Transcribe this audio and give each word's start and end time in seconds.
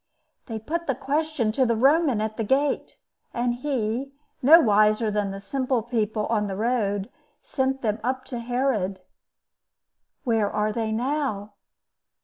They 0.47 0.57
put 0.57 0.87
the 0.87 0.95
question 0.95 1.51
to 1.51 1.63
the 1.63 1.75
Roman 1.75 2.21
at 2.21 2.35
the 2.35 2.43
gate; 2.43 2.95
and 3.35 3.53
he, 3.53 4.11
no 4.41 4.59
wiser 4.59 5.11
than 5.11 5.29
the 5.29 5.39
simple 5.39 5.83
people 5.83 6.25
on 6.25 6.47
the 6.47 6.55
road, 6.55 7.11
sent 7.43 7.83
them 7.83 7.99
up 8.03 8.25
to 8.25 8.39
Herod." 8.39 9.01
"Where 10.23 10.49
are 10.49 10.71
they 10.71 10.91
now?" 10.91 11.53